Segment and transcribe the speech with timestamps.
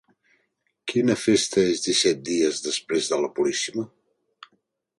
[0.91, 3.85] Quina festa és disset dies després de la Puríssima?